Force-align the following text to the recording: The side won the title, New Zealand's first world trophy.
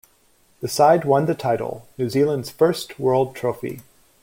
The 0.61 0.67
side 0.67 1.05
won 1.05 1.27
the 1.27 1.35
title, 1.35 1.87
New 1.95 2.09
Zealand's 2.09 2.49
first 2.49 2.97
world 2.97 3.35
trophy. 3.35 3.81